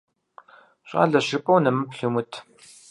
[0.89, 2.31] ЩӀалэщ жыпӀэу нэмыплъ йумыт.